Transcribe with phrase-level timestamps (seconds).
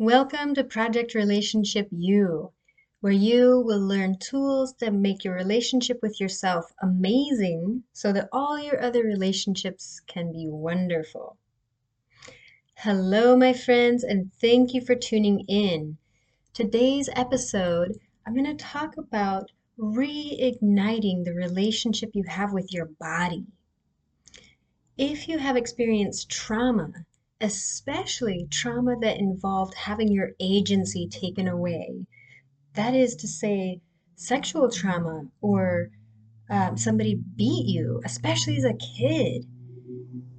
[0.00, 2.52] Welcome to Project Relationship You,
[3.00, 8.60] where you will learn tools that make your relationship with yourself amazing so that all
[8.60, 11.36] your other relationships can be wonderful.
[12.74, 15.98] Hello, my friends, and thank you for tuning in.
[16.54, 23.46] Today's episode, I'm going to talk about reigniting the relationship you have with your body.
[24.96, 26.92] If you have experienced trauma,
[27.40, 32.06] especially trauma that involved having your agency taken away,
[32.74, 33.80] that is to say,
[34.16, 35.90] sexual trauma or
[36.50, 39.44] um, somebody beat you, especially as a kid,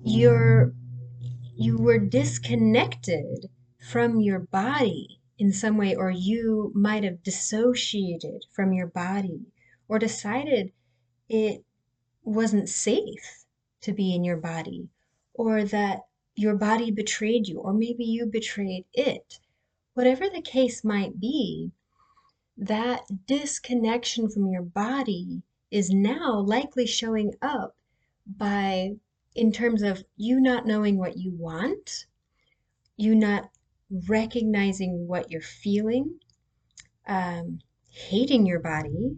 [0.04, 0.73] you're
[1.56, 3.50] you were disconnected
[3.92, 9.42] from your body in some way, or you might have dissociated from your body,
[9.88, 10.72] or decided
[11.28, 11.64] it
[12.23, 13.45] wasn't safe
[13.81, 14.88] to be in your body,
[15.34, 16.00] or that
[16.40, 19.40] your body betrayed you, or maybe you betrayed it.
[19.94, 21.72] Whatever the case might be,
[22.58, 27.76] that disconnection from your body is now likely showing up
[28.26, 28.92] by
[29.36, 32.06] in terms of you not knowing what you want,
[32.96, 33.50] you not
[34.08, 36.20] recognizing what you're feeling,
[37.06, 37.59] um,
[37.90, 39.18] hating your body,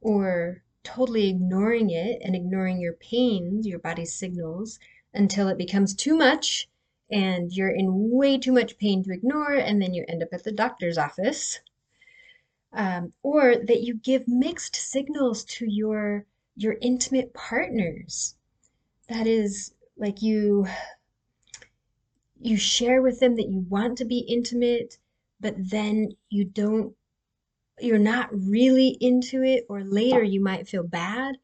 [0.00, 4.78] or totally ignoring it and ignoring your pains, your body's signals,
[5.14, 6.68] until it becomes too much
[7.10, 10.44] and you're in way too much pain to ignore, and then you end up at
[10.44, 11.60] the doctor's office.
[12.72, 18.34] Um, or that you give mixed signals to your your intimate partners.
[19.08, 20.66] That is like you
[22.40, 24.98] you share with them that you want to be intimate,
[25.40, 26.94] but then you don't
[27.80, 31.36] you're not really into it, or later you might feel bad.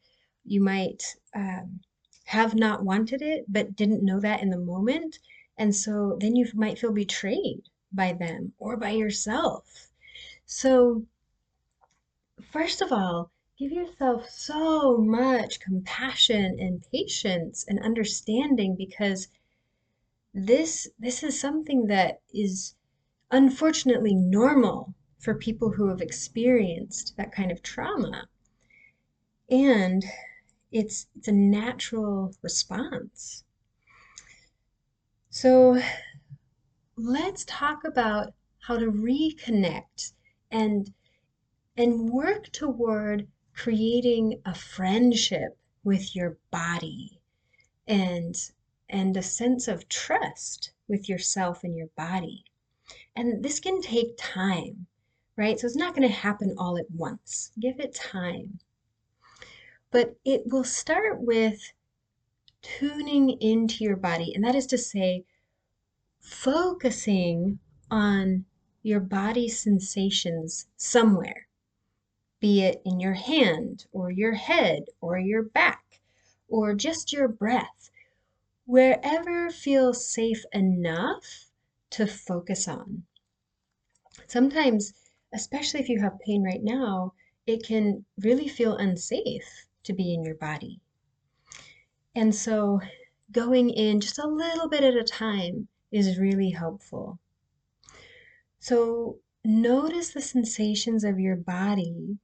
[0.44, 1.80] You might um,
[2.24, 5.18] have not wanted it, but didn't know that in the moment.
[5.56, 9.90] And so then you might feel betrayed by them or by yourself.
[10.46, 11.06] So,
[12.50, 19.28] first of all, give yourself so much compassion and patience and understanding because
[20.32, 22.74] this this is something that is
[23.30, 28.28] unfortunately normal for people who have experienced that kind of trauma.
[29.48, 30.04] And
[30.74, 33.44] it's, it's a natural response.
[35.30, 35.80] So
[36.96, 40.12] let's talk about how to reconnect
[40.50, 40.92] and
[41.76, 47.20] and work toward creating a friendship with your body
[47.86, 48.34] and
[48.88, 52.44] and a sense of trust with yourself and your body.
[53.14, 54.86] And this can take time,
[55.36, 55.58] right?
[55.58, 57.52] So it's not going to happen all at once.
[57.60, 58.58] Give it time.
[59.94, 61.72] But it will start with
[62.62, 65.24] tuning into your body, and that is to say,
[66.18, 67.60] focusing
[67.92, 68.44] on
[68.82, 71.46] your body sensations somewhere,
[72.40, 76.00] be it in your hand or your head or your back
[76.48, 77.92] or just your breath,
[78.66, 81.52] wherever feels safe enough
[81.90, 83.04] to focus on.
[84.26, 84.92] Sometimes,
[85.32, 87.14] especially if you have pain right now,
[87.46, 90.80] it can really feel unsafe to be in your body.
[92.14, 92.80] And so
[93.32, 97.18] going in just a little bit at a time is really helpful.
[98.60, 102.18] So notice the sensations of your body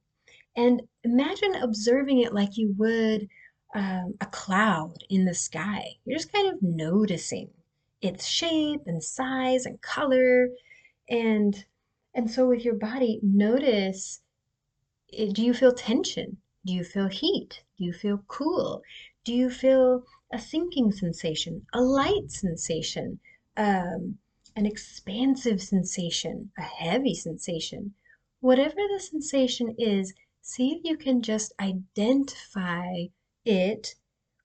[0.57, 3.29] and imagine observing it like you would
[3.75, 5.85] um, a cloud in the sky.
[6.05, 7.51] You're just kind of noticing
[8.01, 10.49] its shape and size and color
[11.09, 11.65] and
[12.15, 14.23] and so with your body notice
[15.13, 17.63] eh, do you feel tension do you feel heat?
[17.79, 18.83] Do you feel cool?
[19.25, 23.19] Do you feel a sinking sensation, a light sensation,
[23.57, 24.19] um,
[24.57, 27.95] an expansive sensation, a heavy sensation?
[28.41, 30.13] Whatever the sensation is,
[30.43, 33.07] see if you can just identify
[33.45, 33.95] it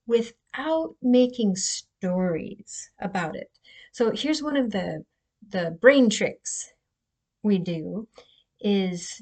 [0.08, 3.52] without making stories about it.
[3.92, 5.04] So here's one of the
[5.48, 6.74] the brain tricks
[7.44, 8.08] we do
[8.60, 9.22] is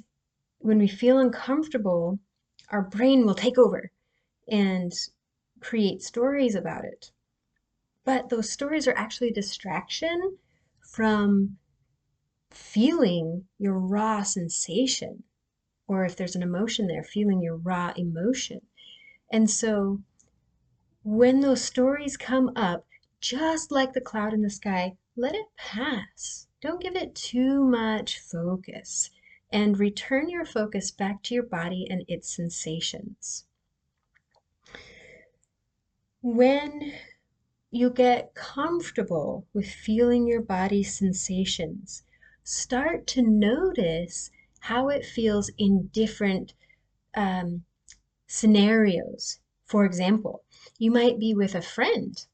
[0.60, 2.20] when we feel uncomfortable
[2.74, 3.92] our brain will take over
[4.50, 4.92] and
[5.62, 7.12] create stories about it.
[8.04, 10.40] But those stories are actually a distraction
[10.82, 11.58] from
[12.50, 15.24] feeling your raw sensation,
[15.88, 18.62] or if there's an emotion there, feeling your raw emotion.
[19.32, 20.02] And so
[21.04, 22.88] when those stories come up,
[23.22, 26.48] just like the cloud in the sky, let it pass.
[26.60, 29.12] Don't give it too much focus
[29.54, 33.46] and return your focus back to your body and its sensations.
[36.24, 36.94] When
[37.72, 42.04] you get comfortable with feeling your body's sensations,
[42.44, 46.54] start to notice how it feels in different
[47.16, 47.66] um,
[48.28, 49.40] scenarios.
[49.66, 50.44] For example,
[50.80, 52.26] you might be with a friend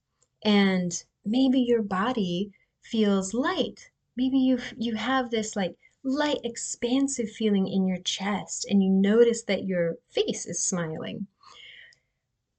[0.44, 2.52] and maybe your body
[2.82, 3.92] feels light.
[4.16, 9.44] Maybe you you have this like light expansive feeling in your chest and you notice
[9.44, 11.28] that your face is smiling.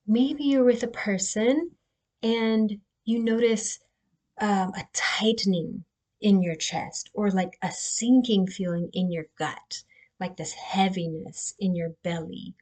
[0.06, 1.70] Maybe you're with a person
[2.22, 3.78] and you notice
[4.40, 5.84] um, a tightening
[6.20, 9.82] in your chest or like a sinking feeling in your gut,
[10.18, 12.54] like this heaviness in your belly.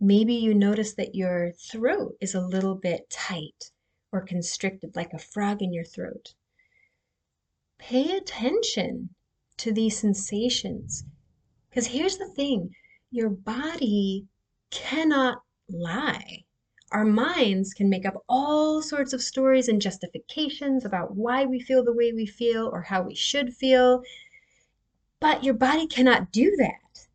[0.00, 3.70] Maybe you notice that your throat is a little bit tight
[4.12, 6.34] or constricted, like a frog in your throat.
[7.78, 9.10] Pay attention
[9.58, 11.04] to these sensations.
[11.68, 12.74] Because here's the thing
[13.10, 14.26] your body
[14.70, 16.44] cannot lie.
[16.90, 21.82] Our minds can make up all sorts of stories and justifications about why we feel
[21.82, 24.02] the way we feel or how we should feel.
[25.20, 27.06] But your body cannot do that.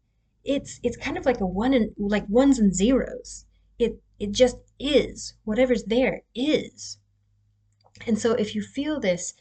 [0.44, 3.46] It's it's kind of like a one and like ones and zeros.
[3.78, 5.34] It it just is.
[5.44, 6.98] Whatever's there is.
[8.06, 9.34] And so if you feel this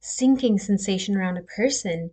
[0.00, 2.10] sinking sensation around a person,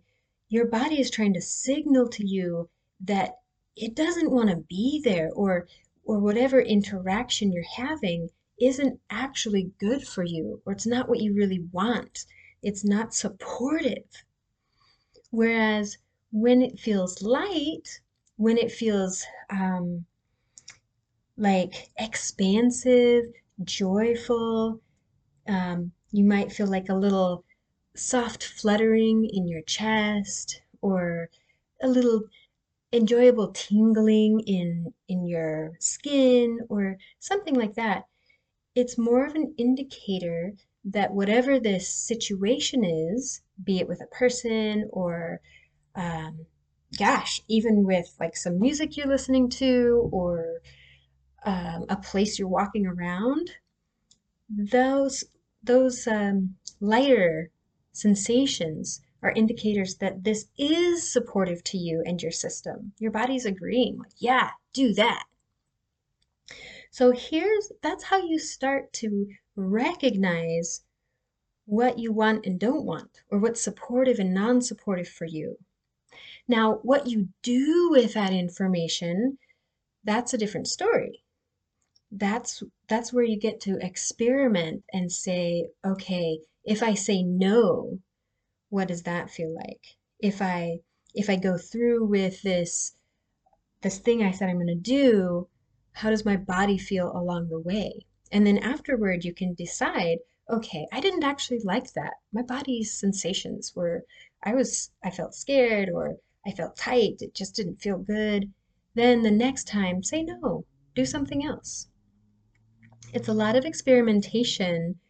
[0.50, 2.68] your body is trying to signal to you
[3.00, 3.36] that
[3.76, 5.66] it doesn't want to be there or
[6.04, 8.28] or whatever interaction you're having
[8.60, 12.26] isn't actually good for you or it's not what you really want.
[12.62, 14.24] It's not supportive.
[15.30, 15.96] Whereas
[16.32, 18.00] when it feels light,
[18.36, 20.04] when it feels um,
[21.36, 23.24] like expansive,
[23.62, 24.80] joyful,
[25.46, 27.44] um, you might feel like a little
[27.94, 31.28] soft fluttering in your chest or
[31.82, 32.22] a little
[32.92, 38.04] enjoyable tingling in in your skin or something like that
[38.74, 40.52] it's more of an indicator
[40.84, 45.40] that whatever this situation is be it with a person or
[45.94, 46.46] um,
[46.98, 50.60] gosh even with like some music you're listening to or
[51.44, 53.50] um, a place you're walking around
[54.48, 55.24] those
[55.62, 57.50] those um, lighter
[58.00, 62.92] sensations are indicators that this is supportive to you and your system.
[62.98, 65.24] Your body's agreeing, like, yeah, do that.
[66.90, 70.82] So here's that's how you start to recognize
[71.66, 75.56] what you want and don't want, or what's supportive and non supportive for you.
[76.48, 79.38] Now, what you do with that information,
[80.02, 81.22] that's a different story.
[82.10, 87.98] That's that's where you get to experiment and say, okay, if I say no,
[88.68, 89.96] what does that feel like?
[90.20, 90.78] If I
[91.16, 92.94] if I go through with this
[93.82, 95.48] this thing I said I'm going to do,
[95.94, 98.06] how does my body feel along the way?
[98.30, 100.18] And then afterward you can decide,
[100.48, 102.12] okay, I didn't actually like that.
[102.32, 104.04] My body's sensations were
[104.44, 108.52] I was I felt scared or I felt tight, it just didn't feel good.
[108.94, 110.64] Then the next time say no,
[110.94, 111.88] do something else.
[113.12, 115.00] It's a lot of experimentation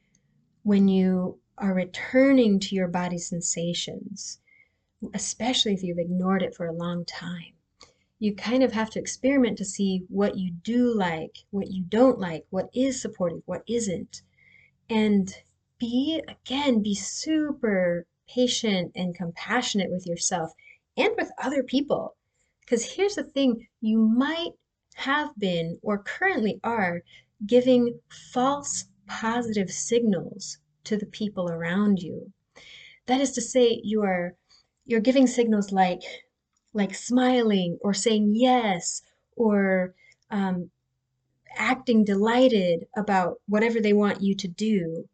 [0.63, 4.41] when you are returning to your body sensations,
[5.15, 7.53] especially if you've ignored it for a long time.
[8.19, 12.19] You kind of have to experiment to see what you do like, what you don't
[12.19, 14.23] like, what is supportive, what isn't.
[14.89, 15.33] And
[15.79, 20.53] be, again, be super patient and compassionate with yourself
[20.97, 22.17] and with other people.
[22.61, 24.53] Because here's the thing you might
[24.95, 27.03] have been or currently are
[27.47, 28.01] giving
[28.33, 30.59] false positive signals
[30.91, 32.33] to the people around you.
[33.07, 34.35] That is to say, you are
[34.85, 36.03] you're giving signals like
[36.75, 39.03] like smiling or saying yes
[39.37, 39.95] or
[40.31, 40.71] um,
[41.57, 45.09] acting delighted about whatever they want you to do.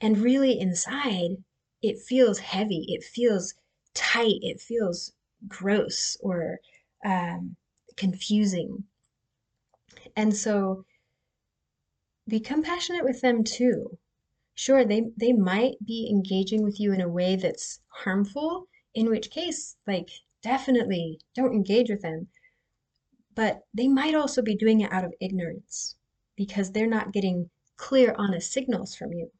[0.00, 1.36] And really inside,
[1.82, 2.84] it feels heavy.
[2.88, 3.54] It feels
[3.94, 4.38] tight.
[4.42, 5.12] It feels
[5.46, 6.58] gross or
[7.04, 7.56] um,
[7.96, 8.84] confusing.
[10.16, 10.84] And so
[12.28, 13.98] be compassionate with them too.
[14.62, 19.30] Sure, they, they might be engaging with you in a way that's harmful, in which
[19.30, 20.10] case, like,
[20.42, 22.28] definitely don't engage with them.
[23.34, 25.96] But they might also be doing it out of ignorance
[26.36, 27.48] because they're not getting
[27.78, 29.32] clear, honest signals from you.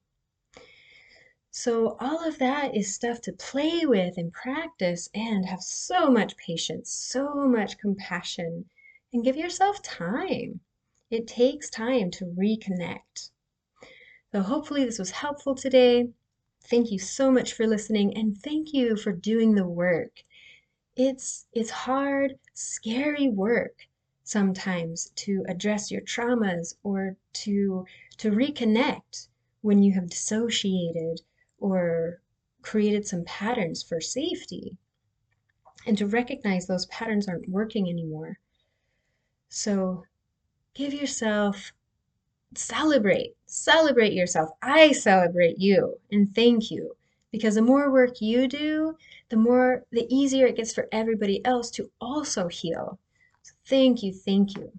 [1.51, 6.39] So, all of that is stuff to play with and practice and have so much
[6.39, 8.71] patience, so much compassion,
[9.13, 10.61] and give yourself time.
[11.11, 13.33] It takes time to reconnect.
[14.33, 16.09] So hopefully this was helpful today.
[16.63, 20.23] Thank you so much for listening and thank you for doing the work.
[20.95, 23.89] It's it's hard, scary work
[24.23, 27.87] sometimes to address your traumas or to
[28.19, 29.29] to reconnect
[29.63, 31.23] when you have dissociated
[31.59, 32.21] or
[32.63, 34.77] created some patterns for safety
[35.87, 38.39] and to recognize those patterns aren't working anymore.
[39.49, 40.05] So
[40.75, 41.73] give yourself,
[42.55, 44.51] celebrate, celebrate yourself.
[44.63, 46.97] I celebrate you and thank you
[47.33, 48.97] because the more work you do,
[49.29, 52.99] the more, the easier it gets for everybody else to also heal.
[53.43, 54.73] So thank you, thank you.